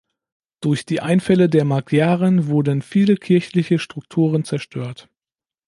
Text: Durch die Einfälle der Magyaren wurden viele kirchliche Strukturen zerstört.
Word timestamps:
Durch 0.61 0.83
die 0.83 0.99
Einfälle 0.99 1.47
der 1.47 1.63
Magyaren 1.63 2.47
wurden 2.47 2.81
viele 2.81 3.17
kirchliche 3.17 3.77
Strukturen 3.77 4.43
zerstört. 4.43 5.07